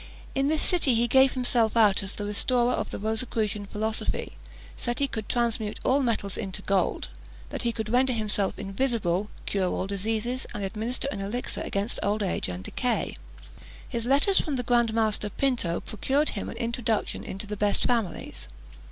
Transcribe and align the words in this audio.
In 0.33 0.47
this 0.47 0.63
city 0.63 0.95
he 0.95 1.07
gave 1.07 1.33
himself 1.33 1.77
out 1.77 2.01
as 2.01 2.13
the 2.13 2.25
restorer 2.25 2.71
of 2.73 2.89
the 2.89 2.97
Rosicrucian 2.97 3.67
philosophy; 3.67 4.31
said 4.75 4.97
he 4.97 5.07
could 5.07 5.29
transmute 5.29 5.79
all 5.83 6.01
metals 6.01 6.37
into 6.37 6.63
gold; 6.63 7.09
that 7.49 7.61
he 7.61 7.71
could 7.71 7.87
render 7.87 8.11
himself 8.11 8.57
invisible, 8.57 9.29
cure 9.45 9.67
all 9.67 9.85
diseases, 9.85 10.47
and 10.55 10.63
administer 10.63 11.07
an 11.11 11.21
elixir 11.21 11.61
against 11.61 11.99
old 12.01 12.23
age 12.23 12.49
and 12.49 12.63
decay. 12.63 13.15
His 13.87 14.07
letters 14.07 14.41
from 14.41 14.55
the 14.55 14.63
Grand 14.63 14.91
Master 14.91 15.29
Pinto 15.29 15.79
procured 15.81 16.29
him 16.29 16.49
an 16.49 16.57
introduction 16.57 17.23
into 17.23 17.45
the 17.45 17.55
best 17.55 17.83
families. 17.85 18.47